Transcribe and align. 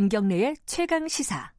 김경래의 0.00 0.56
최강 0.64 1.08
시사. 1.08 1.52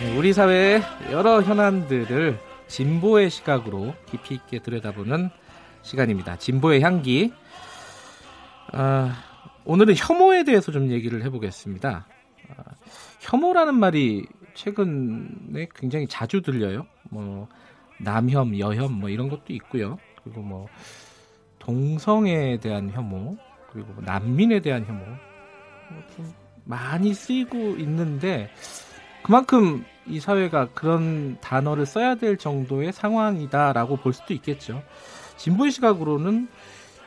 네, 0.00 0.16
우리 0.16 0.32
사회의 0.32 0.80
여러 1.10 1.42
현안들을 1.42 2.40
진보의 2.66 3.28
시각으로 3.28 3.94
깊이 4.10 4.36
있게 4.36 4.60
들여다보는 4.60 5.28
시간입니다. 5.82 6.38
진보의 6.38 6.80
향기. 6.80 7.30
아, 8.72 9.14
오늘은 9.66 9.94
혐오에 9.94 10.44
대해서 10.44 10.72
좀 10.72 10.90
얘기를 10.90 11.22
해보겠습니다. 11.24 12.06
아, 12.56 12.62
혐오라는 13.20 13.74
말이 13.74 14.24
최근에 14.54 15.68
굉장히 15.74 16.06
자주 16.06 16.42
들려요. 16.42 16.86
뭐 17.10 17.48
남혐, 17.98 18.58
여혐 18.58 18.92
뭐 18.92 19.08
이런 19.08 19.28
것도 19.28 19.52
있고요. 19.52 19.98
그리고 20.22 20.40
뭐 20.40 20.68
동성애에 21.58 22.58
대한 22.58 22.90
혐오, 22.90 23.36
그리고 23.70 23.92
뭐 23.92 24.02
난민에 24.04 24.60
대한 24.60 24.84
혐오 24.84 25.04
좀 26.14 26.32
많이 26.64 27.14
쓰이고 27.14 27.76
있는데 27.76 28.50
그만큼 29.22 29.84
이 30.06 30.20
사회가 30.20 30.70
그런 30.72 31.38
단어를 31.40 31.86
써야 31.86 32.14
될 32.14 32.36
정도의 32.36 32.92
상황이다라고 32.92 33.96
볼 33.96 34.12
수도 34.12 34.34
있겠죠. 34.34 34.82
진보의 35.36 35.70
시각으로는 35.72 36.48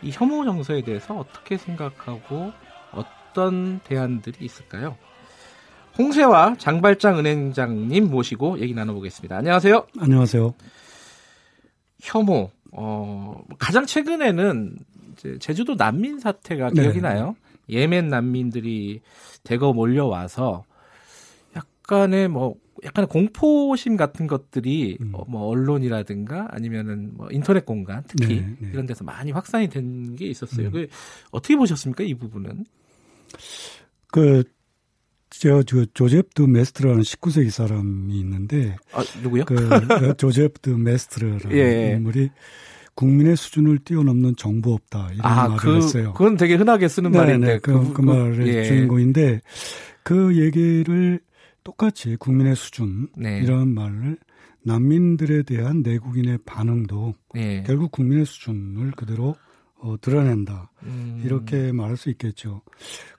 이 0.01 0.11
혐오 0.11 0.43
정서에 0.43 0.81
대해서 0.81 1.15
어떻게 1.15 1.57
생각하고 1.57 2.51
어떤 2.91 3.79
대안들이 3.79 4.43
있을까요? 4.43 4.97
홍세화 5.97 6.55
장발장 6.59 7.17
은행장님 7.19 8.09
모시고 8.09 8.59
얘기 8.59 8.73
나눠보겠습니다. 8.73 9.37
안녕하세요. 9.37 9.87
안녕하세요. 9.99 10.53
혐오. 12.01 12.51
어, 12.71 13.41
가장 13.57 13.85
최근에는 13.85 14.77
제주도 15.39 15.75
난민 15.75 16.19
사태가 16.19 16.69
기억이 16.71 17.01
네. 17.01 17.01
나요. 17.01 17.35
예멘 17.69 18.09
난민들이 18.09 19.01
대거 19.43 19.73
몰려와서 19.73 20.63
약간의 21.55 22.27
뭐 22.27 22.55
약간의 22.83 23.07
공포심 23.07 23.97
같은 23.97 24.27
것들이 24.27 24.97
음. 25.01 25.11
어, 25.15 25.25
뭐 25.27 25.47
언론이라든가 25.47 26.47
아니면은 26.51 27.11
뭐 27.15 27.27
인터넷 27.31 27.65
공간 27.65 28.03
특히 28.07 28.41
네, 28.41 28.55
네. 28.59 28.69
이런 28.71 28.85
데서 28.85 29.03
많이 29.03 29.31
확산이 29.31 29.67
된 29.69 30.15
게 30.15 30.27
있었어요. 30.27 30.67
음. 30.67 30.71
그 30.71 30.87
어떻게 31.31 31.55
보셨습니까 31.55 32.03
이 32.03 32.13
부분은? 32.13 32.65
그 34.11 34.43
제가 35.29 35.63
그 35.69 35.85
조제프 35.93 36.43
메스트라는 36.43 37.01
19세기 37.01 37.49
사람이 37.49 38.17
있는데 38.19 38.75
아 38.93 39.03
누구요? 39.21 39.45
그, 39.45 39.55
그 39.55 40.15
조제프 40.17 40.69
메스트라는 40.69 41.51
예. 41.51 41.93
인물이 41.95 42.29
국민의 42.95 43.37
수준을 43.37 43.79
뛰어넘는 43.79 44.35
정부 44.37 44.73
없다 44.73 45.09
이런 45.13 45.25
아, 45.25 45.47
말을 45.49 45.57
그, 45.57 45.75
했어요. 45.77 46.13
그건 46.13 46.35
되게 46.35 46.55
흔하게 46.55 46.87
쓰는 46.87 47.11
네네, 47.11 47.25
말인데 47.25 47.59
그, 47.59 47.73
그, 47.73 47.93
그 47.93 48.01
말의 48.01 48.47
예. 48.47 48.63
주인공인데 48.63 49.41
그 50.03 50.35
얘기를 50.37 51.19
똑같이 51.63 52.15
국민의 52.15 52.55
수준 52.55 53.09
네. 53.15 53.39
이런 53.39 53.73
말을 53.73 54.17
난민들에 54.63 55.43
대한 55.43 55.81
내국인의 55.81 56.39
반응도 56.45 57.13
네. 57.33 57.63
결국 57.65 57.91
국민의 57.91 58.25
수준을 58.25 58.91
그대로 58.91 59.35
어, 59.79 59.95
드러낸다. 60.01 60.71
음. 60.83 61.21
이렇게 61.23 61.71
말할 61.71 61.97
수 61.97 62.09
있겠죠. 62.09 62.61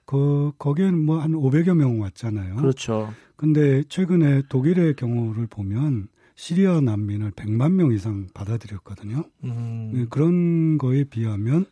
그, 0.05 0.51
거기에는 0.57 0.97
뭐 1.05 1.19
한 1.19 1.31
500여 1.31 1.75
명 1.75 2.01
왔잖아요. 2.01 2.55
그렇죠. 2.55 3.13
근데 3.35 3.83
최근에 3.83 4.43
독일의 4.49 4.95
경우를 4.95 5.47
보면 5.47 6.07
시리아 6.35 6.81
난민을 6.81 7.31
100만 7.31 7.73
명 7.73 7.91
이상 7.91 8.27
받아들였거든요. 8.33 9.23
음. 9.43 9.91
네, 9.93 10.05
그런 10.09 10.77
거에 10.77 11.03
비하면 11.03 11.65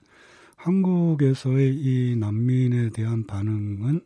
한국에서의 0.55 1.73
이 1.75 2.15
난민에 2.17 2.89
대한 2.89 3.25
반응은 3.25 4.01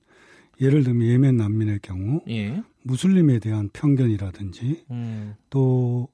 예를 0.60 0.84
들면 0.84 1.08
예멘 1.08 1.38
난민의 1.38 1.80
경우 1.82 2.22
예. 2.30 2.62
무슬림에 2.84 3.40
대한 3.40 3.70
편견이라든지 3.74 4.86
음. 4.92 5.34
또 5.50 6.08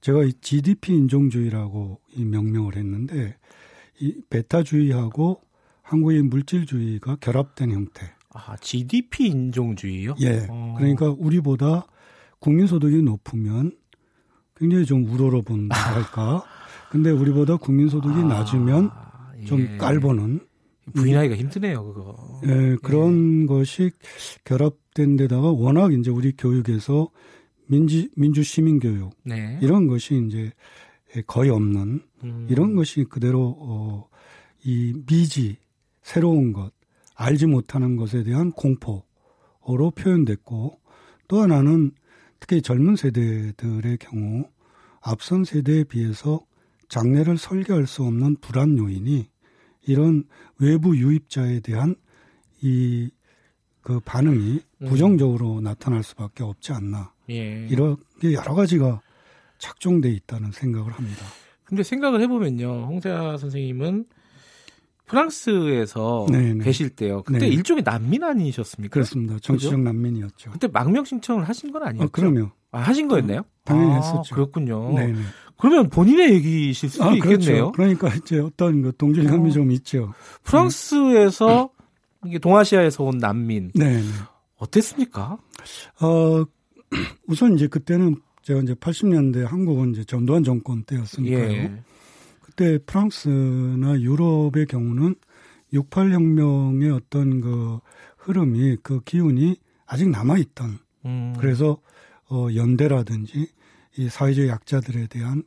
제가 0.00 0.24
이 0.24 0.32
GDP 0.40 0.94
인종주의라고 0.94 2.00
이 2.16 2.24
명명을 2.24 2.76
했는데 2.76 3.36
이 4.02 4.20
베타주의하고 4.30 5.40
한국의 5.82 6.22
물질주의가 6.22 7.16
결합된 7.20 7.70
형태. 7.70 8.10
아, 8.30 8.56
GDP 8.56 9.28
인종주의요? 9.28 10.16
예. 10.20 10.46
어. 10.50 10.74
그러니까 10.76 11.14
우리보다 11.16 11.86
국민소득이 12.40 13.02
높으면 13.02 13.76
굉장히 14.56 14.86
좀 14.86 15.04
우러러 15.04 15.42
본다 15.42 15.76
할까. 15.76 16.42
근데 16.90 17.10
우리보다 17.10 17.56
국민소득이 17.56 18.14
아, 18.14 18.24
낮으면 18.24 18.90
좀 19.46 19.60
예. 19.60 19.76
깔보는 19.76 20.40
부인하기가 20.94 21.36
힘드네요, 21.36 21.84
그거. 21.84 22.40
예, 22.46 22.76
그런 22.82 23.42
예. 23.42 23.46
것이 23.46 23.92
결합된 24.44 25.16
데다가 25.16 25.52
워낙 25.52 25.92
이제 25.92 26.10
우리 26.10 26.32
교육에서 26.36 27.08
민지, 27.66 28.10
민주 28.16 28.42
시민 28.42 28.80
교육 28.80 29.14
네. 29.22 29.60
이런 29.62 29.86
것이 29.86 30.20
이제 30.26 30.52
거의 31.26 31.50
없는 31.50 32.00
음. 32.24 32.46
이런 32.50 32.74
것이 32.74 33.04
그대로 33.04 33.56
어, 33.58 34.08
이 34.64 34.94
미지 35.06 35.56
새로운 36.02 36.52
것 36.52 36.72
알지 37.14 37.46
못하는 37.46 37.96
것에 37.96 38.22
대한 38.22 38.52
공포로 38.52 39.90
표현됐고 39.94 40.78
또 41.28 41.40
하나는 41.40 41.92
특히 42.40 42.62
젊은 42.62 42.96
세대들의 42.96 43.98
경우 43.98 44.48
앞선 45.00 45.44
세대에 45.44 45.84
비해서 45.84 46.40
장래를 46.88 47.38
설계할 47.38 47.86
수 47.86 48.02
없는 48.04 48.36
불안 48.40 48.78
요인이 48.78 49.28
이런 49.86 50.24
외부 50.58 50.96
유입자에 50.96 51.60
대한 51.60 51.94
이 52.62 53.10
그 53.82 53.98
반응이 54.00 54.60
음. 54.82 54.86
부정적으로 54.86 55.60
나타날 55.60 56.02
수밖에 56.02 56.44
없지 56.44 56.72
않나. 56.72 57.12
예. 57.30 57.66
이렇게 57.68 58.32
여러 58.32 58.54
가지가 58.54 59.00
착종돼 59.62 60.10
있다는 60.10 60.50
생각을 60.50 60.92
합니다. 60.92 61.24
근데 61.64 61.84
생각을 61.84 62.20
해보면요, 62.20 62.86
홍세아 62.88 63.38
선생님은 63.38 64.06
프랑스에서 65.06 66.26
네네. 66.30 66.64
계실 66.64 66.90
때요. 66.90 67.22
그때 67.22 67.38
네. 67.40 67.48
일종의 67.48 67.84
난민 67.84 68.24
아니셨습니까? 68.24 68.92
그렇습니다. 68.92 69.38
정치적 69.40 69.78
그죠? 69.78 69.82
난민이었죠. 69.82 70.50
그때 70.50 70.66
망명 70.66 71.04
신청을 71.04 71.48
하신 71.48 71.70
건 71.70 71.84
아니었죠? 71.84 72.04
어, 72.04 72.08
그럼요. 72.10 72.50
아, 72.72 72.80
하신 72.80 73.06
거였나요? 73.06 73.42
당연히 73.64 73.92
아, 73.92 73.96
했었죠. 73.96 74.34
그렇군요. 74.34 74.94
네네. 74.94 75.20
그러면 75.58 75.88
본인의 75.90 76.32
얘기실 76.34 76.88
수도 76.88 77.04
아, 77.04 77.10
그렇죠. 77.10 77.32
있겠네요. 77.32 77.72
그러니까 77.72 78.12
이제 78.14 78.40
어떤 78.40 78.82
그 78.82 78.92
동질감이 78.96 79.50
어. 79.50 79.52
좀 79.52 79.70
있죠. 79.72 80.12
프랑스에서 80.42 81.70
음. 82.24 82.28
이게 82.28 82.38
동아시아에서 82.38 83.04
온 83.04 83.18
난민. 83.18 83.70
네. 83.74 84.02
어땠습니까? 84.56 85.38
어 86.00 86.44
우선 87.28 87.54
이제 87.54 87.68
그때는 87.68 88.16
제가 88.42 88.60
이제 88.60 88.74
80년대 88.74 89.44
한국은 89.44 89.92
이제 89.92 90.04
전두환 90.04 90.44
정권 90.44 90.82
때였으니까요. 90.84 91.52
예. 91.52 91.82
그때 92.40 92.78
프랑스나 92.84 94.00
유럽의 94.00 94.66
경우는 94.66 95.14
68 95.72 96.12
혁명의 96.12 96.90
어떤 96.90 97.40
그 97.40 97.78
흐름이 98.18 98.78
그 98.82 99.00
기운이 99.04 99.56
아직 99.86 100.08
남아 100.10 100.38
있던. 100.38 100.78
음. 101.06 101.34
그래서 101.38 101.78
어 102.30 102.48
연대라든지 102.54 103.48
이 103.98 104.08
사회적 104.08 104.48
약자들에 104.48 105.06
대한 105.06 105.42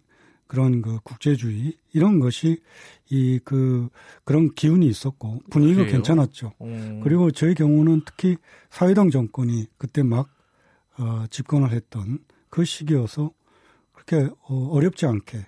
그런 0.47 0.81
그 0.81 0.99
국제주의 1.03 1.73
이런 1.93 2.19
것이 2.19 2.61
이 3.09 3.39
그 3.43 3.89
그런 4.23 4.51
기운이 4.53 4.87
있었고 4.87 5.41
분위기가 5.49 5.81
그래요? 5.81 5.93
괜찮았죠. 5.93 6.53
음. 6.61 7.01
그리고 7.03 7.31
저희 7.31 7.53
경우는 7.53 8.01
특히 8.05 8.37
사회당 8.69 9.09
정권이 9.09 9.67
그때 9.77 10.01
막 10.03 10.29
어, 10.97 11.25
집권을 11.29 11.71
했던 11.71 12.19
그 12.55 12.63
시기여서 12.63 13.31
그렇게 13.91 14.29
어, 14.47 14.69
어렵지 14.71 15.05
않게 15.05 15.45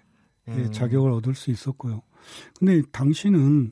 음. 0.50 0.72
자격을 0.74 1.10
얻을 1.12 1.36
수 1.36 1.52
있었고요. 1.52 2.02
근데 2.60 2.82
당시는 2.92 3.72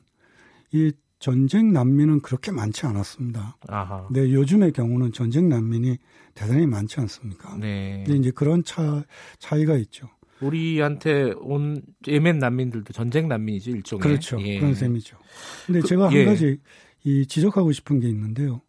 이 0.72 0.92
전쟁 1.18 1.70
난민은 1.70 2.22
그렇게 2.22 2.50
많지 2.50 2.86
않았습니다. 2.86 3.58
아하. 3.68 4.06
근데 4.06 4.32
요즘의 4.32 4.72
경우는 4.72 5.12
전쟁 5.12 5.50
난민이 5.50 5.98
대단히 6.32 6.66
많지 6.66 6.98
않습니까? 7.00 7.58
네. 7.58 8.04
근데 8.06 8.18
이제 8.18 8.30
그런 8.30 8.64
차 8.64 9.04
차이가 9.38 9.76
있죠. 9.76 10.08
우리한테 10.40 11.34
온 11.36 11.82
예멘 12.06 12.38
난민들도 12.38 12.94
전쟁 12.94 13.28
난민이지 13.28 13.70
일종의 13.70 14.02
그렇죠 14.02 14.40
예. 14.40 14.60
그런 14.60 14.74
셈이죠. 14.74 15.18
근데 15.66 15.80
그, 15.80 15.86
제가 15.88 16.06
한 16.06 16.12
예. 16.14 16.24
가지 16.24 16.58
이 17.04 17.26
지적하고 17.26 17.72
싶은 17.72 18.00
게 18.00 18.08
있는데요. 18.08 18.62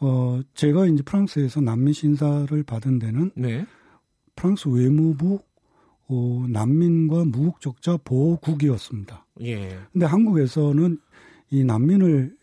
어 0.00 0.40
제가 0.54 0.86
이제 0.86 1.04
프랑스에서 1.04 1.60
난민 1.60 1.92
신사를 1.92 2.60
받은 2.64 2.98
데는 2.98 3.30
네. 3.36 3.64
프랑스 4.38 4.68
외무부 4.68 5.40
어, 6.06 6.46
난민과 6.48 7.24
무국적자 7.24 7.98
보호국이었습니다. 8.04 9.26
예. 9.42 9.76
근데 9.92 10.06
한국에서는 10.06 10.98
이 11.50 11.64
난민을 11.64 12.36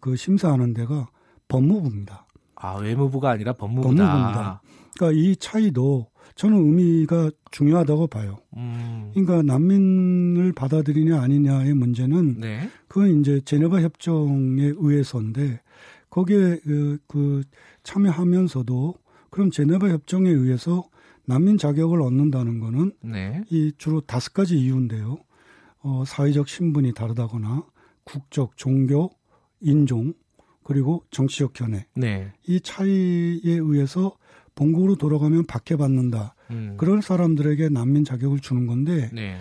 그 0.00 0.16
심사하는 0.16 0.74
데가 0.74 1.08
법무부입니다. 1.48 2.26
아 2.54 2.76
외무부가 2.76 3.30
아니라 3.30 3.52
법무부다. 3.54 3.88
법무부입니다. 3.88 4.62
그러니까 4.96 5.20
이 5.20 5.34
차이도 5.36 6.06
저는 6.36 6.56
의미가 6.56 7.30
중요하다고 7.50 8.06
봐요. 8.06 8.38
음. 8.56 9.10
그러니까 9.12 9.42
난민을 9.42 10.52
받아들이냐 10.52 11.20
아니냐의 11.20 11.74
문제는 11.74 12.40
네. 12.40 12.70
그건 12.86 13.20
이제 13.20 13.40
제네바 13.44 13.80
협정에 13.80 14.72
의해서인데 14.76 15.60
거기에 16.10 16.60
그, 16.62 16.98
그 17.08 17.42
참여하면서도 17.82 18.94
그럼 19.30 19.50
제네바 19.50 19.88
협정에 19.88 20.30
의해서 20.30 20.84
난민 21.24 21.58
자격을 21.58 22.02
얻는다는 22.02 22.60
거는 22.60 22.92
네. 23.02 23.42
이 23.50 23.72
주로 23.78 24.00
다섯 24.00 24.32
가지 24.32 24.58
이유인데요. 24.58 25.18
어, 25.82 26.04
사회적 26.06 26.48
신분이 26.48 26.92
다르다거나 26.94 27.64
국적, 28.04 28.56
종교, 28.56 29.10
인종, 29.60 30.14
그리고 30.64 31.04
정치적 31.10 31.52
견해. 31.52 31.86
네. 31.94 32.32
이 32.46 32.60
차이에 32.60 33.40
의해서 33.44 34.16
본국으로 34.54 34.96
돌아가면 34.96 35.46
박해받는다. 35.46 36.34
음. 36.50 36.74
그런 36.76 37.00
사람들에게 37.00 37.70
난민 37.70 38.04
자격을 38.04 38.40
주는 38.40 38.66
건데 38.66 39.10
네. 39.12 39.38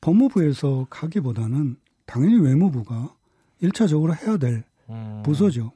법무부에서 0.00 0.88
가기보다는 0.90 1.76
당연히 2.04 2.38
외무부가 2.40 3.14
1차적으로 3.62 4.16
해야 4.22 4.36
될 4.36 4.64
음. 4.90 5.22
부서죠. 5.24 5.72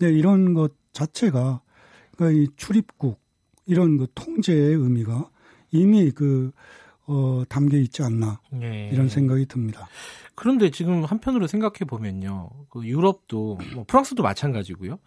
네, 0.00 0.10
이런 0.10 0.54
것 0.54 0.72
자체가 0.92 1.60
그러니까 2.16 2.40
이 2.40 2.46
출입국 2.56 3.20
이런 3.68 3.98
그 3.98 4.06
통제의 4.14 4.74
의미가 4.74 5.30
이미 5.70 6.10
그 6.10 6.50
어, 7.06 7.42
담겨 7.48 7.78
있지 7.78 8.02
않나 8.02 8.40
네. 8.50 8.90
이런 8.92 9.08
생각이 9.08 9.46
듭니다. 9.46 9.88
그런데 10.34 10.70
지금 10.70 11.04
한편으로 11.04 11.46
생각해 11.46 11.78
보면요, 11.86 12.50
그 12.70 12.84
유럽도 12.84 13.58
뭐 13.74 13.84
프랑스도 13.86 14.22
마찬가지고요. 14.22 14.98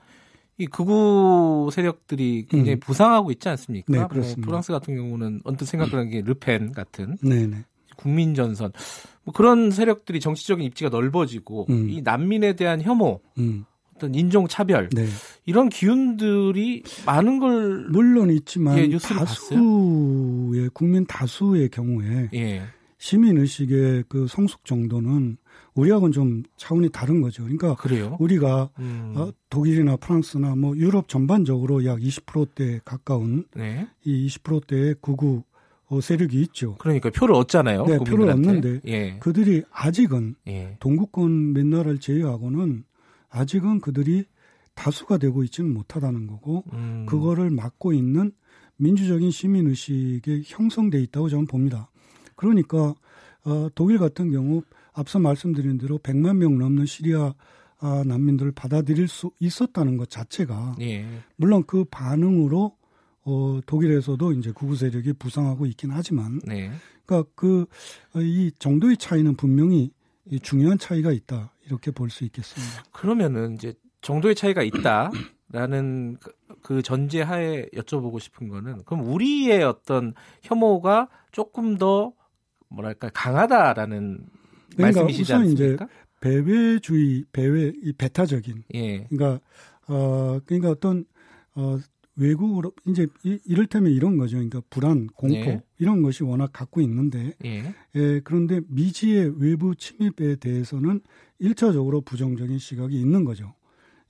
이 0.57 0.67
극우 0.67 1.69
세력들이 1.71 2.47
굉장히 2.49 2.75
음. 2.75 2.79
부상하고 2.79 3.31
있지 3.31 3.49
않습니까? 3.49 3.91
네, 3.91 3.99
뭐 3.99 4.07
그렇습니다. 4.07 4.41
뭐 4.41 4.45
프랑스 4.45 4.71
같은 4.71 4.95
경우는 4.95 5.41
언뜻 5.43 5.65
생각하는 5.65 6.09
게 6.09 6.21
르펜 6.21 6.71
같은 6.71 7.17
네, 7.23 7.47
네. 7.47 7.63
국민 7.95 8.35
전선 8.35 8.71
뭐 9.23 9.33
그런 9.33 9.71
세력들이 9.71 10.19
정치적인 10.19 10.65
입지가 10.65 10.89
넓어지고 10.89 11.67
음. 11.69 11.89
이 11.89 12.01
난민에 12.01 12.53
대한 12.53 12.81
혐오 12.81 13.21
음. 13.39 13.65
어떤 14.01 14.15
인종 14.15 14.47
차별 14.47 14.89
네. 14.89 15.05
이런 15.45 15.69
기운들이 15.69 16.81
많은 17.05 17.39
걸 17.39 17.85
물론 17.89 18.31
있지만 18.31 18.77
예, 18.79 18.97
다수의? 18.97 20.69
국민 20.73 21.05
다수의 21.05 21.69
경우에 21.69 22.29
예. 22.33 22.63
시민 22.97 23.37
의식의 23.37 24.05
그 24.09 24.25
성숙 24.27 24.65
정도는 24.65 25.37
우리하고는 25.75 26.11
좀 26.11 26.43
차원이 26.57 26.89
다른 26.89 27.21
거죠. 27.21 27.43
그러니까 27.43 27.75
그래요? 27.75 28.17
우리가 28.19 28.69
음. 28.79 29.13
어, 29.15 29.31
독일이나 29.49 29.95
프랑스나 29.97 30.55
뭐 30.55 30.75
유럽 30.75 31.07
전반적으로 31.07 31.85
약 31.85 31.99
20%대 31.99 32.81
가까운 32.83 33.45
네. 33.55 33.87
이 34.03 34.27
20%대의 34.27 34.95
구구 34.99 35.43
어, 35.87 35.99
세력이 35.99 36.39
있죠. 36.41 36.75
그러니까 36.79 37.09
표를 37.09 37.35
얻잖아요. 37.35 37.85
네, 37.85 37.97
표를 37.97 38.29
얻는데 38.29 38.81
예. 38.87 39.17
그들이 39.19 39.63
아직은 39.71 40.35
예. 40.47 40.77
동구권 40.79 41.53
몇 41.53 41.65
나라를 41.65 41.99
제외하고는 41.99 42.83
아직은 43.31 43.81
그들이 43.81 44.25
다수가 44.75 45.17
되고 45.17 45.43
있지는 45.43 45.73
못하다는 45.73 46.27
거고 46.27 46.63
음. 46.73 47.05
그거를 47.07 47.49
막고 47.49 47.93
있는 47.93 48.31
민주적인 48.77 49.31
시민 49.31 49.67
의식에 49.67 50.43
형성돼 50.45 51.01
있다고 51.01 51.29
저는 51.29 51.47
봅니다. 51.47 51.89
그러니까 52.35 52.95
어, 53.43 53.67
독일 53.75 53.97
같은 53.97 54.31
경우 54.31 54.61
앞서 54.93 55.19
말씀드린 55.19 55.77
대로 55.77 55.97
100만 55.99 56.37
명 56.37 56.57
넘는 56.57 56.85
시리아 56.85 57.33
아, 57.83 58.03
난민들을 58.05 58.51
받아들일 58.51 59.07
수 59.07 59.31
있었다는 59.39 59.97
것 59.97 60.09
자체가 60.09 60.75
예. 60.81 61.03
물론 61.35 61.63
그 61.65 61.83
반응으로 61.85 62.77
어, 63.23 63.59
독일에서도 63.65 64.33
이제 64.33 64.51
구구 64.51 64.75
세력이 64.75 65.13
부상하고 65.13 65.65
있긴 65.65 65.89
하지만 65.91 66.39
네. 66.45 66.71
그러니까 67.05 67.29
그 67.35 67.65
이 68.15 68.51
정도의 68.59 68.97
차이는 68.97 69.35
분명히 69.35 69.91
중요한 70.41 70.77
차이가 70.77 71.11
있다 71.11 71.53
이렇게 71.65 71.91
볼 71.91 72.09
수 72.09 72.23
있겠습니다. 72.25 72.83
그러면은 72.91 73.55
이제 73.55 73.73
정도의 74.01 74.35
차이가 74.35 74.61
있다라는 74.63 76.17
그, 76.19 76.31
그 76.61 76.81
전제하에 76.81 77.67
여쭤보고 77.73 78.19
싶은 78.19 78.47
거는 78.47 78.83
그럼 78.85 79.05
우리의 79.07 79.63
어떤 79.63 80.13
혐오가 80.43 81.07
조금 81.31 81.77
더 81.77 82.13
뭐랄까 82.69 83.09
강하다라는 83.13 84.25
그러니까 84.75 85.01
말씀이시지 85.01 85.21
우선 85.23 85.41
않습니까? 85.41 85.85
이제 85.85 85.93
배회주의, 86.21 87.25
배회 87.31 87.73
이 87.83 87.93
배타적인. 87.93 88.63
예. 88.75 89.05
그러니까 89.09 89.39
어 89.87 90.39
그러니까 90.45 90.69
어떤 90.69 91.03
어 91.55 91.77
외국으로 92.21 92.71
이제 92.85 93.07
이, 93.23 93.39
이를테면 93.45 93.91
이런 93.91 94.17
거죠. 94.17 94.37
그러니까 94.37 94.61
불안, 94.69 95.07
공포 95.07 95.35
예. 95.35 95.61
이런 95.79 96.03
것이 96.03 96.23
워낙 96.23 96.51
갖고 96.53 96.79
있는데 96.81 97.33
예. 97.43 97.73
예. 97.95 98.21
그런데 98.23 98.61
미지의 98.67 99.41
외부 99.41 99.75
침입에 99.75 100.35
대해서는 100.35 101.01
일차적으로 101.39 102.01
부정적인 102.01 102.59
시각이 102.59 102.99
있는 102.99 103.25
거죠. 103.25 103.55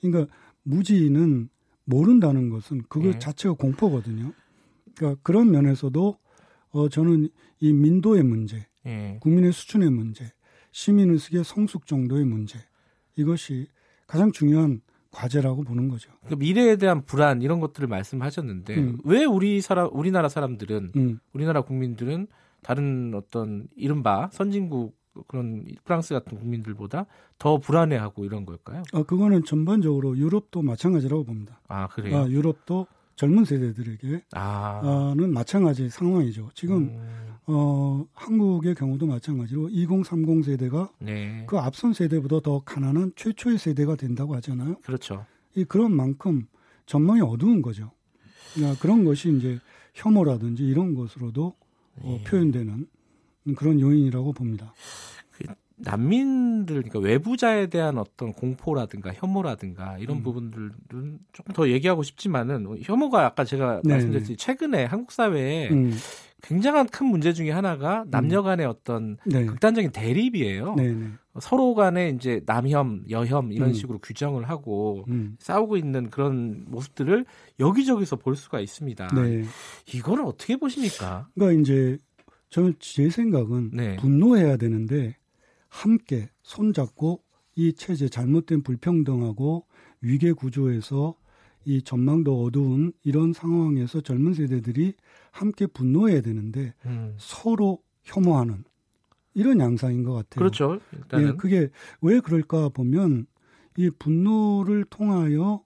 그러니까 0.01 0.33
무지는 0.63 1.49
모른다는 1.85 2.49
것은 2.49 2.83
그것 2.89 3.15
예. 3.15 3.19
자체가 3.19 3.55
공포거든요. 3.55 4.33
그러니까 4.95 5.19
그런 5.23 5.49
면에서도 5.49 6.17
어 6.73 6.89
저는 6.89 7.29
이 7.59 7.71
민도의 7.71 8.23
문제, 8.23 8.67
예. 8.85 9.17
국민의 9.21 9.53
수준의 9.53 9.89
문제, 9.89 10.31
시민의식의 10.73 11.45
성숙 11.45 11.85
정도의 11.87 12.25
문제 12.25 12.59
이것이 13.15 13.67
가장 14.05 14.33
중요한 14.33 14.81
과제라고 15.11 15.63
보는 15.63 15.89
거죠. 15.89 16.09
그러니까 16.21 16.37
미래에 16.37 16.77
대한 16.77 17.03
불안 17.05 17.41
이런 17.41 17.59
것들을 17.59 17.87
말씀하셨는데 17.87 18.75
음. 18.75 18.97
왜 19.03 19.25
우리 19.25 19.61
사람 19.61 19.89
우리나라 19.91 20.29
사람들은 20.29 20.91
음. 20.95 21.19
우리나라 21.33 21.61
국민들은 21.61 22.27
다른 22.63 23.13
어떤 23.15 23.67
이른바 23.75 24.29
선진국 24.31 24.95
그런 25.27 25.65
프랑스 25.83 26.13
같은 26.13 26.39
국민들보다 26.39 27.05
더 27.37 27.57
불안해하고 27.57 28.23
이런 28.23 28.45
걸까요? 28.45 28.83
아 28.93 29.03
그거는 29.03 29.43
전반적으로 29.43 30.17
유럽도 30.17 30.61
마찬가지라고 30.61 31.25
봅니다. 31.25 31.59
아 31.67 31.87
그래요? 31.87 32.17
아, 32.17 32.29
유럽도 32.29 32.87
젊은 33.21 33.45
세대들에게는 33.45 34.21
아. 34.31 35.13
마찬가지 35.27 35.89
상황이죠. 35.89 36.49
지금 36.55 36.89
음. 36.89 37.35
어, 37.45 38.03
한국의 38.15 38.73
경우도 38.73 39.05
마찬가지로 39.05 39.69
2030 39.69 40.43
세대가 40.43 40.89
네. 40.97 41.45
그 41.47 41.59
앞선 41.59 41.93
세대보다 41.93 42.39
더 42.39 42.63
가난한 42.63 43.11
최초의 43.15 43.59
세대가 43.59 43.95
된다고 43.95 44.33
하잖아요. 44.37 44.77
그렇죠. 44.79 45.27
이 45.53 45.63
그런 45.65 45.95
만큼 45.95 46.47
전망이 46.87 47.21
어두운 47.21 47.61
거죠. 47.61 47.91
그러니까 48.55 48.81
그런 48.81 49.05
것이 49.05 49.31
이제 49.37 49.59
혐오라든지 49.93 50.63
이런 50.63 50.95
것으로도 50.95 51.45
어, 51.45 52.01
네. 52.01 52.15
어, 52.15 52.19
표현되는 52.25 52.87
그런 53.55 53.79
요인이라고 53.79 54.33
봅니다. 54.33 54.73
그 55.83 55.89
난민들 55.89 56.83
그러니까 56.83 56.99
외부자에 56.99 57.67
대한 57.67 57.97
어떤 57.97 58.33
공포라든가 58.33 59.11
혐오라든가 59.13 59.97
이런 59.97 60.17
음. 60.17 60.23
부분들은 60.23 61.19
조금 61.33 61.53
더 61.53 61.69
얘기하고 61.69 62.03
싶지만은 62.03 62.81
혐오가 62.83 63.25
아까 63.25 63.43
제가 63.43 63.81
네. 63.83 63.93
말씀드렸듯이 63.93 64.37
최근에 64.37 64.85
한국 64.85 65.11
사회에 65.11 65.69
음. 65.69 65.93
굉장한 66.41 66.87
큰 66.89 67.05
문제 67.05 67.33
중에 67.33 67.51
하나가 67.51 68.03
남녀 68.07 68.39
음. 68.39 68.45
간의 68.45 68.65
어떤 68.65 69.17
네. 69.25 69.45
극단적인 69.45 69.91
대립이에요. 69.91 70.75
네, 70.75 70.91
네. 70.91 71.07
서로 71.39 71.75
간에 71.75 72.09
이제 72.09 72.41
남혐, 72.45 73.05
여혐 73.09 73.53
이런 73.53 73.69
음. 73.69 73.73
식으로 73.73 73.99
규정을 73.99 74.49
하고 74.49 75.05
음. 75.07 75.37
싸우고 75.39 75.77
있는 75.77 76.09
그런 76.09 76.65
모습들을 76.67 77.25
여기저기서 77.59 78.15
볼 78.17 78.35
수가 78.35 78.59
있습니다. 78.59 79.07
네. 79.15 79.43
이거를 79.93 80.25
어떻게 80.25 80.57
보십니까? 80.57 81.27
그러니까 81.35 81.61
이제 81.61 81.97
저는 82.49 82.73
제 82.79 83.09
생각은 83.09 83.71
네. 83.73 83.95
분노해야 83.97 84.57
되는데 84.57 85.15
함께 85.71 86.29
손잡고 86.43 87.23
이 87.55 87.73
체제 87.73 88.07
잘못된 88.09 88.61
불평등하고 88.61 89.65
위계 90.01 90.33
구조에서 90.33 91.15
이 91.63 91.81
전망도 91.81 92.43
어두운 92.43 92.91
이런 93.03 93.33
상황에서 93.33 94.01
젊은 94.01 94.33
세대들이 94.33 94.93
함께 95.31 95.65
분노해야 95.67 96.21
되는데 96.21 96.73
음. 96.85 97.15
서로 97.17 97.81
혐오하는 98.03 98.63
이런 99.33 99.59
양상인 99.59 100.03
것 100.03 100.13
같아요. 100.13 100.39
그렇죠. 100.39 100.79
일단은. 100.91 101.27
예, 101.27 101.31
그게 101.33 101.69
왜 102.01 102.19
그럴까 102.19 102.69
보면 102.69 103.27
이 103.77 103.89
분노를 103.89 104.83
통하여 104.85 105.63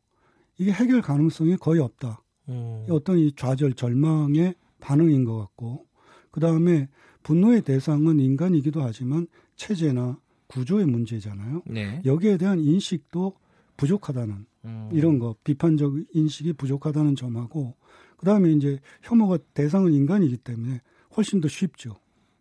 이게 0.58 0.72
해결 0.72 1.02
가능성이 1.02 1.58
거의 1.58 1.82
없다. 1.82 2.22
음. 2.50 2.86
어떤 2.90 3.18
이 3.18 3.32
좌절, 3.36 3.74
절망의 3.74 4.54
반응인 4.80 5.26
것 5.26 5.38
같고, 5.38 5.88
그 6.30 6.40
다음에 6.40 6.90
분노의 7.24 7.62
대상은 7.64 8.20
인간이기도 8.20 8.84
하지만 8.84 9.26
체제나 9.56 10.20
구조의 10.48 10.86
문제잖아요. 10.86 11.64
네. 11.66 12.02
여기에 12.06 12.38
대한 12.38 12.60
인식도 12.60 13.34
부족하다는 13.78 14.46
음. 14.66 14.90
이런 14.92 15.20
거 15.20 15.36
비판적 15.44 15.94
인식이 16.14 16.54
부족하다는 16.54 17.16
점하고 17.16 17.76
그다음에 18.18 18.52
이제 18.52 18.80
혐오가 19.04 19.38
대상은 19.54 19.94
인간이기 19.94 20.38
때문에 20.38 20.82
훨씬 21.16 21.42
더 21.42 21.48
쉽죠. 21.48 21.96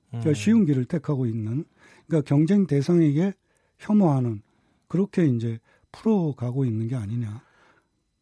그러니까 0.08 0.30
음. 0.30 0.34
쉬운 0.34 0.64
길을 0.64 0.84
택하고 0.84 1.26
있는 1.26 1.64
그러니까 2.06 2.28
경쟁 2.28 2.66
대상에게 2.66 3.32
혐오하는 3.78 4.42
그렇게 4.88 5.26
이제 5.26 5.58
풀어가고 5.92 6.64
있는 6.64 6.88
게 6.88 6.96
아니냐. 6.96 7.42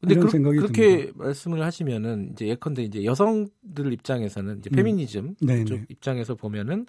근데 0.01 0.15
이런 0.15 0.27
그, 0.27 0.33
생각이 0.33 0.59
그렇게 0.59 0.97
듭니다. 0.97 1.25
말씀을 1.25 1.63
하시면은 1.63 2.31
이제 2.33 2.49
예컨대 2.49 2.83
이제 2.83 3.05
여성들 3.05 3.93
입장에서는 3.93 4.59
이제 4.59 4.71
음. 4.73 4.77
페미니즘 4.77 5.37
음. 5.43 5.65
쪽 5.65 5.81
입장에서 5.89 6.35
보면은 6.35 6.87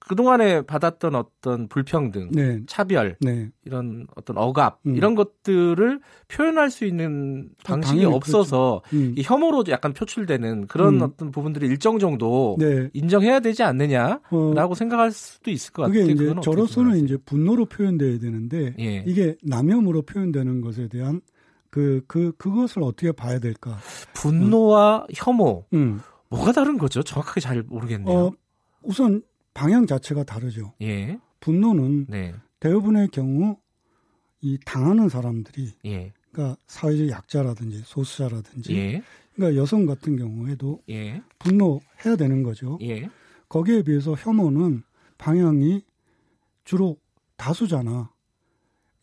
그동안에 0.00 0.62
받았던 0.62 1.14
어떤 1.14 1.68
불평등, 1.68 2.30
네. 2.32 2.60
차별, 2.66 3.16
네. 3.20 3.50
이런 3.64 4.06
어떤 4.16 4.38
억압, 4.38 4.80
음. 4.86 4.96
이런 4.96 5.14
것들을 5.14 6.00
표현할 6.26 6.70
수 6.70 6.84
있는 6.84 7.50
아, 7.60 7.62
방식이 7.64 8.04
아, 8.06 8.08
없어서 8.08 8.82
그렇죠. 8.88 8.96
음. 8.96 9.14
이 9.16 9.22
혐오로 9.22 9.64
약간 9.68 9.92
표출되는 9.92 10.66
그런 10.66 10.96
음. 10.96 11.02
어떤 11.02 11.30
부분들이 11.30 11.66
일정 11.66 11.98
정도 11.98 12.56
네. 12.58 12.88
인정해야 12.92 13.40
되지 13.40 13.62
않느냐라고 13.62 14.22
어, 14.30 14.74
생각할 14.74 15.12
수도 15.12 15.50
있을 15.50 15.72
것 15.72 15.82
같아요. 15.82 16.06
이제 16.06 16.34
저로서는 16.42 17.04
이제 17.04 17.16
분노로 17.24 17.66
표현돼야 17.66 18.18
되는데 18.18 18.74
예. 18.80 19.04
이게 19.06 19.36
남혐으로 19.42 20.02
표현되는 20.02 20.60
것에 20.62 20.88
대한 20.88 21.20
그, 21.70 22.02
그, 22.08 22.32
그것을 22.36 22.82
어떻게 22.82 23.12
봐야 23.12 23.38
될까? 23.38 23.78
분노와 24.14 25.06
혐오. 25.14 25.66
음. 25.72 26.00
뭐가 26.30 26.52
다른 26.52 26.78
거죠? 26.78 27.02
정확하게 27.02 27.40
잘 27.40 27.62
모르겠네요. 27.62 28.18
어, 28.18 28.32
우선 28.82 29.22
방향 29.54 29.86
자체가 29.86 30.24
다르죠. 30.24 30.74
예. 30.82 31.18
분노는 31.40 32.06
네. 32.08 32.34
대부분의 32.60 33.08
경우 33.08 33.56
이 34.40 34.58
당하는 34.64 35.08
사람들이 35.08 35.72
예. 35.84 36.12
그러니까 36.30 36.56
사회적 36.66 37.08
약자라든지 37.08 37.82
소수자라든지 37.84 38.76
예. 38.76 39.02
그러니까 39.34 39.60
여성 39.60 39.86
같은 39.86 40.16
경우에도 40.16 40.82
예. 40.88 41.22
분노해야 41.38 42.16
되는 42.18 42.42
거죠. 42.42 42.78
예. 42.82 43.08
거기에 43.48 43.82
비해서 43.82 44.14
혐오는 44.14 44.82
방향이 45.18 45.84
주로 46.64 46.96
다수잖아. 47.36 48.10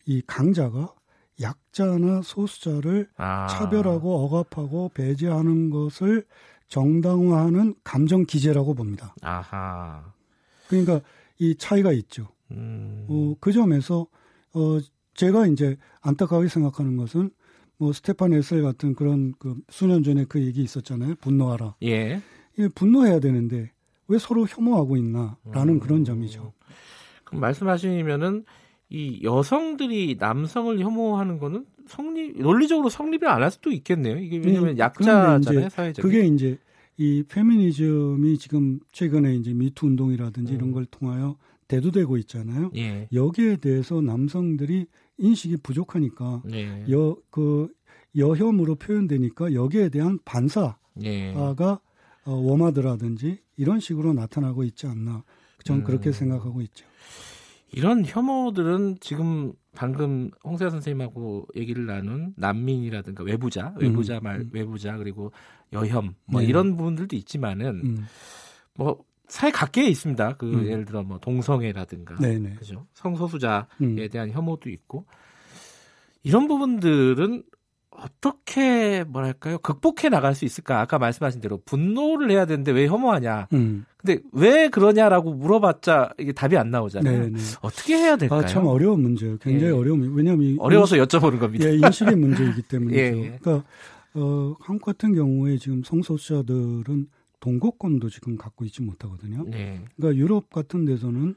이 0.06 0.22
강자가 0.26 0.94
약자나 1.40 2.22
소수자를 2.22 3.08
아. 3.16 3.46
차별하고 3.48 4.24
억압하고 4.24 4.90
배제하는 4.94 5.70
것을 5.70 6.24
정당화하는 6.68 7.74
감정 7.84 8.24
기제라고 8.24 8.74
봅니다. 8.74 9.14
아하. 9.22 10.12
그러니까 10.68 11.00
이 11.38 11.54
차이가 11.56 11.92
있죠. 11.92 12.28
음. 12.50 13.06
어, 13.08 13.34
그 13.40 13.52
점에서 13.52 14.06
어, 14.54 14.78
제가 15.14 15.46
이제 15.46 15.76
안타깝게 16.00 16.48
생각하는 16.48 16.96
것은 16.96 17.30
뭐 17.76 17.92
스테판 17.92 18.32
에셀 18.32 18.62
같은 18.62 18.94
그런 18.94 19.34
그 19.38 19.56
수년 19.68 20.02
전에 20.02 20.24
그 20.28 20.40
얘기 20.42 20.62
있었잖아요. 20.62 21.16
분노하라. 21.20 21.76
예. 21.84 22.20
예 22.58 22.68
분노해야 22.74 23.20
되는데 23.20 23.70
왜 24.08 24.18
서로 24.18 24.46
혐오하고 24.46 24.96
있나라는 24.96 25.74
음. 25.74 25.80
그런 25.80 26.04
점이죠. 26.04 26.52
그럼 27.24 27.40
말씀하시면은 27.42 28.44
이 28.90 29.20
여성들이 29.22 30.16
남성을 30.18 30.80
혐오하는 30.80 31.38
거는 31.38 31.66
성립 31.86 32.40
논리적으로 32.40 32.88
성립이 32.88 33.26
안 33.26 33.42
할 33.42 33.50
수도 33.50 33.70
있겠네요. 33.70 34.16
이게 34.18 34.38
왜냐면 34.38 34.70
음, 34.70 34.78
약자잖아요, 34.78 35.68
사회적. 35.68 36.02
그게 36.02 36.24
이제 36.26 36.58
이 36.98 37.22
페미니즘이 37.28 38.38
지금 38.38 38.80
최근에 38.92 39.36
이제 39.36 39.54
미투 39.54 39.86
운동이라든지 39.86 40.52
음. 40.52 40.56
이런 40.56 40.72
걸 40.72 40.84
통하여 40.84 41.36
대두되고 41.68 42.16
있잖아요. 42.18 42.70
예. 42.76 43.08
여기에 43.12 43.56
대해서 43.56 44.00
남성들이 44.00 44.86
인식이 45.18 45.58
부족하니까 45.58 46.42
예. 46.52 46.84
여그 46.88 47.68
여혐으로 48.16 48.74
표현되니까 48.74 49.52
여기에 49.54 49.90
대한 49.90 50.18
반사가 50.24 50.76
예. 51.04 51.32
어, 51.34 51.80
워마드라든지 52.26 53.38
이런 53.56 53.78
식으로 53.80 54.12
나타나고 54.12 54.64
있지 54.64 54.86
않나. 54.86 55.24
저는 55.64 55.82
음. 55.82 55.84
그렇게 55.84 56.10
생각하고 56.10 56.62
있죠. 56.62 56.84
이런 57.72 58.04
혐오들은 58.04 58.96
지금 59.00 59.52
방금 59.78 60.28
홍세 60.42 60.68
선생님하고 60.68 61.46
얘기를 61.54 61.86
나눈 61.86 62.34
난민이라든가 62.36 63.22
외부자, 63.22 63.68
음. 63.76 63.82
외부자 63.82 64.18
말, 64.20 64.40
음. 64.40 64.50
외부자 64.52 64.96
그리고 64.96 65.30
여혐 65.72 66.16
뭐 66.24 66.40
네. 66.40 66.48
이런 66.48 66.76
부분들도 66.76 67.14
있지만은 67.14 67.82
음. 67.84 68.06
뭐 68.74 68.98
사회 69.28 69.52
각계에 69.52 69.86
있습니다. 69.86 70.36
그 70.36 70.52
음. 70.52 70.66
예를 70.66 70.84
들어 70.84 71.04
뭐 71.04 71.20
동성애라든가 71.20 72.16
네네. 72.16 72.54
그죠 72.54 72.88
성소수자에 72.94 73.62
음. 73.82 74.08
대한 74.10 74.32
혐오도 74.32 74.68
있고 74.68 75.06
이런 76.24 76.48
부분들은 76.48 77.44
어떻게 77.90 79.04
뭐랄까요 79.04 79.58
극복해 79.58 80.08
나갈 80.08 80.34
수 80.34 80.44
있을까? 80.44 80.80
아까 80.80 80.98
말씀하신 80.98 81.40
대로 81.40 81.62
분노를 81.64 82.32
해야 82.32 82.46
되는데 82.46 82.72
왜 82.72 82.88
혐오하냐? 82.88 83.46
음. 84.12 84.20
근데 84.20 84.22
왜 84.32 84.68
그러냐라고 84.68 85.34
물어봤자 85.34 86.14
이게 86.18 86.32
답이 86.32 86.56
안 86.56 86.70
나오잖아요. 86.70 87.20
네네. 87.24 87.38
어떻게 87.60 87.96
해야 87.96 88.16
될까요? 88.16 88.40
아, 88.40 88.46
참 88.46 88.66
어려운 88.66 89.02
문제예요. 89.02 89.38
굉장히 89.38 89.72
예. 89.72 89.76
어려운 89.76 90.14
왜냐하면 90.14 90.56
어려워서 90.58 90.96
인식, 90.96 91.08
여쭤보는 91.08 91.38
겁니다. 91.38 91.68
예, 91.68 91.74
인식의 91.74 92.16
문제이기 92.16 92.62
때문이죠. 92.62 93.00
예. 93.00 93.38
그러니까 93.40 93.64
어, 94.14 94.54
한국 94.60 94.86
같은 94.86 95.14
경우에 95.14 95.58
지금 95.58 95.82
성소수자들은 95.84 97.08
동거권도 97.40 98.08
지금 98.10 98.36
갖고 98.36 98.64
있지 98.64 98.82
못하거든요. 98.82 99.44
네. 99.48 99.84
그러니까 99.96 100.20
유럽 100.20 100.50
같은 100.50 100.84
데서는 100.84 101.34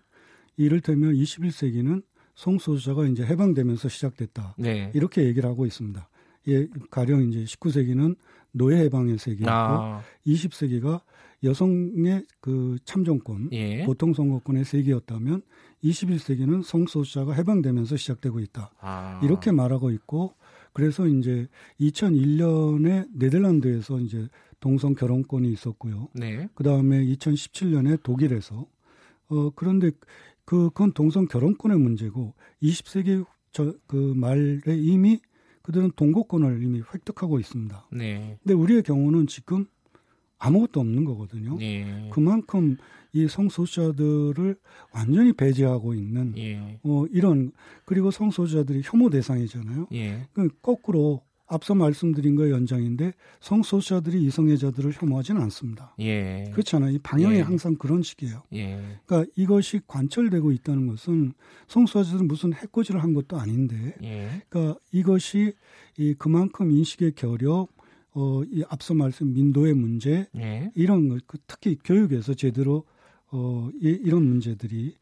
이를테면 0.57 1.13
21세기는 1.13 2.01
성소수자가 2.35 3.05
이제 3.07 3.23
해방되면서 3.23 3.89
시작됐다. 3.89 4.55
네. 4.57 4.91
이렇게 4.95 5.23
얘기를 5.23 5.49
하고 5.49 5.65
있습니다. 5.65 6.07
예, 6.47 6.67
가령 6.89 7.29
이제 7.29 7.43
19세기는 7.43 8.15
노예 8.51 8.77
해방의 8.83 9.17
세계였고 9.17 9.49
아. 9.49 10.01
20세기가 10.25 11.01
여성의 11.43 12.25
그 12.39 12.77
참정권, 12.85 13.49
예. 13.51 13.83
보통 13.85 14.13
선거권의 14.13 14.63
세계였다면 14.63 15.41
21세기는 15.83 16.63
성소수자가 16.63 17.33
해방되면서 17.33 17.97
시작되고 17.97 18.39
있다. 18.39 18.71
아. 18.79 19.19
이렇게 19.23 19.51
말하고 19.51 19.89
있고 19.91 20.35
그래서 20.73 21.07
이제 21.07 21.47
2001년에 21.79 23.07
네덜란드에서 23.13 23.99
이제 23.99 24.27
동성 24.59 24.93
결혼권이 24.93 25.51
있었고요. 25.51 26.09
네. 26.13 26.47
그 26.53 26.63
다음에 26.63 27.03
2017년에 27.05 28.03
독일에서 28.03 28.67
어 29.29 29.49
그런데 29.55 29.89
그 30.45 30.69
그건 30.69 30.91
동성 30.91 31.25
결혼권의 31.25 31.79
문제고 31.79 32.35
20세기 32.61 33.25
저 33.51 33.73
그 33.87 34.13
말에 34.15 34.61
이미 34.67 35.19
그들은 35.63 35.91
동거권을 35.95 36.63
이미 36.63 36.81
획득하고 36.93 37.39
있습니다. 37.39 37.87
네. 37.91 38.37
근데 38.43 38.53
우리의 38.53 38.83
경우는 38.83 39.27
지금 39.27 39.65
아무것도 40.37 40.79
없는 40.79 41.05
거거든요. 41.05 41.57
네. 41.57 42.09
그만큼 42.11 42.77
이 43.13 43.27
성소수자들을 43.27 44.55
완전히 44.93 45.33
배제하고 45.33 45.93
있는 45.93 46.33
예. 46.37 46.79
어, 46.83 47.05
이런 47.11 47.51
그리고 47.85 48.09
성소수자들이 48.09 48.81
혐오 48.83 49.09
대상이잖아요. 49.09 49.87
예. 49.93 50.27
그 50.33 50.49
거꾸로 50.61 51.21
앞서 51.51 51.75
말씀드린 51.75 52.35
거의 52.35 52.51
연장인데 52.51 53.13
성소수자들이 53.41 54.23
이성애자들을 54.23 54.93
혐오하지는 54.93 55.41
않습니다. 55.41 55.93
예. 55.99 56.49
그렇잖아요. 56.53 56.91
이 56.95 56.99
방향이 56.99 57.35
예. 57.35 57.41
항상 57.41 57.75
그런 57.75 58.01
식이에요. 58.01 58.43
예. 58.53 58.99
그러니까 59.05 59.29
이것이 59.35 59.81
관철되고 59.85 60.53
있다는 60.53 60.87
것은 60.87 61.33
성소수자들은 61.67 62.27
무슨 62.27 62.53
해코지를 62.53 63.03
한 63.03 63.13
것도 63.13 63.37
아닌데, 63.37 63.95
예. 64.01 64.41
그러니까 64.47 64.79
이것이 64.93 65.53
이 65.97 66.15
그만큼 66.17 66.71
인식의 66.71 67.13
결여, 67.15 67.67
어, 68.13 68.41
이 68.49 68.63
앞서 68.69 68.93
말씀 68.93 69.33
민도의 69.33 69.73
문제 69.73 70.27
예. 70.37 70.71
이런 70.73 71.09
것, 71.09 71.27
그 71.27 71.37
특히 71.47 71.77
교육에서 71.83 72.33
제대로 72.33 72.85
어, 73.29 73.69
이, 73.81 73.87
이런 74.03 74.23
문제들이 74.23 74.95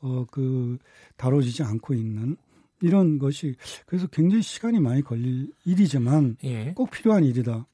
어, 0.00 0.26
그 0.30 0.76
다뤄지지 1.16 1.62
않고 1.62 1.94
있는 1.94 2.36
이런 2.84 3.18
것이 3.18 3.54
그래서 3.86 4.06
굉장히 4.08 4.42
시간이 4.42 4.78
많이 4.78 5.00
걸릴 5.00 5.50
일이지만 5.64 6.36
예. 6.44 6.72
꼭 6.74 6.90
필요한 6.90 7.24
일이다. 7.24 7.66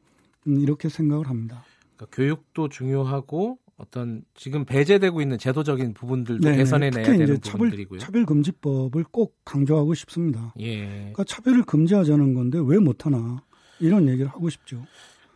음, 0.46 0.60
이렇게 0.60 0.88
생각을 0.88 1.28
합니다. 1.28 1.64
그러니까 1.96 2.16
교육도 2.16 2.68
중요하고 2.68 3.58
어떤 3.76 4.22
지금 4.34 4.64
배제되고 4.64 5.20
있는 5.20 5.36
제도적인 5.36 5.94
부분들도 5.94 6.48
네, 6.48 6.56
개선해내야 6.58 7.02
되는 7.04 7.40
차별, 7.40 7.52
부분들이고요. 7.52 7.98
차별 7.98 8.24
금지법을 8.24 9.04
꼭 9.10 9.36
강조하고 9.44 9.94
싶습니다. 9.94 10.54
예. 10.60 10.86
그러니까 10.86 11.24
차별을 11.24 11.64
금지하자는 11.64 12.34
건데 12.34 12.60
왜 12.62 12.78
못하나 12.78 13.42
이런 13.80 14.08
얘기를 14.08 14.28
하고 14.28 14.48
싶죠. 14.48 14.84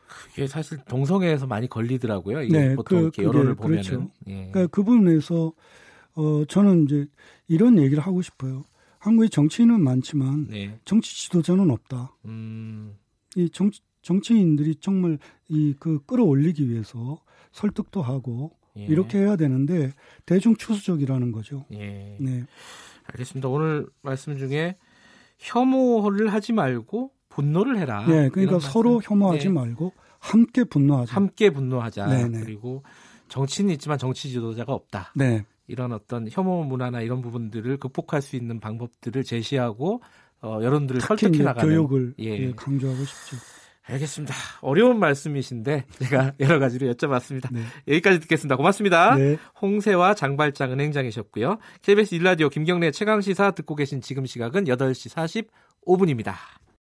그게 0.06 0.46
사실 0.46 0.78
동성애에서 0.88 1.48
많이 1.48 1.68
걸리더라고요. 1.68 2.42
이게 2.42 2.58
네, 2.58 2.76
보통 2.76 3.10
그, 3.10 3.22
여론을 3.22 3.56
보면은. 3.56 3.82
그렇죠. 3.82 4.10
예. 4.28 4.50
그러니까 4.52 4.66
그 4.68 4.84
부분에서 4.84 5.52
어 6.14 6.44
저는 6.46 6.84
이제 6.84 7.06
이런 7.48 7.78
얘기를 7.78 8.00
하고 8.00 8.22
싶어요. 8.22 8.62
한국에 9.04 9.28
정치인은 9.28 9.82
많지만 9.82 10.46
네. 10.48 10.78
정치 10.86 11.14
지도자는 11.14 11.70
없다. 11.70 12.16
음. 12.24 12.96
이 13.36 13.50
정치 13.50 13.80
정치인들이 14.02 14.76
정말 14.76 15.18
이 15.48 15.74
그 15.78 16.00
끌어올리기 16.06 16.68
위해서 16.70 17.20
설득도 17.52 18.00
하고 18.02 18.52
예. 18.76 18.84
이렇게 18.86 19.18
해야 19.18 19.36
되는데 19.36 19.92
대중 20.26 20.56
추수적이라는 20.56 21.32
거죠. 21.32 21.64
예. 21.72 22.16
네. 22.20 22.44
알겠습니다. 23.04 23.48
오늘 23.48 23.86
말씀 24.02 24.36
중에 24.38 24.76
혐오를 25.38 26.32
하지 26.32 26.52
말고 26.52 27.12
분노를 27.28 27.76
해라. 27.78 28.06
네, 28.06 28.28
그러니까 28.30 28.58
서로 28.58 29.00
혐오하지 29.02 29.46
네. 29.48 29.52
말고 29.52 29.92
함께 30.18 30.64
분노하자. 30.64 31.14
함께 31.14 31.50
분노하자. 31.50 32.06
네네. 32.06 32.40
그리고 32.40 32.82
정치는 33.28 33.70
있지만 33.74 33.98
정치 33.98 34.30
지도자가 34.30 34.72
없다. 34.72 35.12
네. 35.14 35.44
이런 35.66 35.92
어떤 35.92 36.28
혐오 36.30 36.62
문화나 36.64 37.00
이런 37.00 37.22
부분들을 37.22 37.76
극복할 37.78 38.22
수 38.22 38.36
있는 38.36 38.60
방법들을 38.60 39.24
제시하고 39.24 40.02
어, 40.42 40.58
여론들을 40.62 41.00
설득해 41.00 41.42
나가는 41.42 41.68
교육을 41.68 42.14
예. 42.20 42.24
예, 42.24 42.52
강조하고 42.52 43.04
싶죠. 43.04 43.36
알겠습니다. 43.86 44.34
어려운 44.62 44.98
말씀이신데 44.98 45.84
제가 46.00 46.32
여러 46.40 46.58
가지로 46.58 46.90
여쭤봤습니다. 46.92 47.52
네. 47.52 47.62
여기까지 47.88 48.20
듣겠습니다. 48.20 48.56
고맙습니다. 48.56 49.14
네. 49.16 49.36
홍세와 49.60 50.14
장발장 50.14 50.72
은행장이셨고요. 50.72 51.58
KBS 51.82 52.14
일라디오 52.14 52.48
김경래 52.48 52.90
최강 52.90 53.20
시사 53.20 53.50
듣고 53.50 53.74
계신 53.74 54.00
지금 54.00 54.24
시각은 54.24 54.64
8시 54.64 55.48
45분입니다. 55.86 56.34